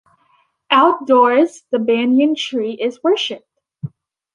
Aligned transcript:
Outdoors, 0.71 1.65
the 1.69 1.77
banyan 1.77 2.33
tree 2.33 2.71
is 2.73 3.03
worshiped. 3.03 3.47